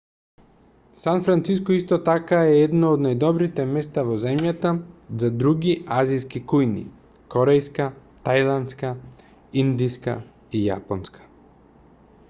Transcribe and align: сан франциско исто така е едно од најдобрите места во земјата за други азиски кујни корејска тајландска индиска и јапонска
сан 1.01 1.19
франциско 1.25 1.73
исто 1.79 1.99
така 2.07 2.39
е 2.53 2.55
едно 2.61 2.93
од 2.97 3.03
најдобрите 3.07 3.65
места 3.73 4.05
во 4.07 4.17
земјата 4.23 4.71
за 5.25 5.29
други 5.43 5.75
азиски 5.97 6.43
кујни 6.55 6.83
корејска 7.37 7.89
тајландска 8.25 8.93
индиска 9.67 10.17
и 10.63 10.67
јапонска 10.71 11.31